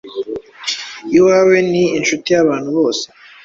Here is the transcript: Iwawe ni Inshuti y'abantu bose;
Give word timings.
Iwawe 1.17 1.57
ni 1.71 1.83
Inshuti 1.97 2.27
y'abantu 2.35 2.69
bose; 2.77 3.05